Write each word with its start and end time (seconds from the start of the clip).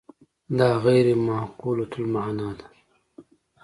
دا 0.57 0.69
غیر 0.85 1.07
معقولة 1.27 1.89
المعنی 1.99 2.49
ده. 2.59 2.65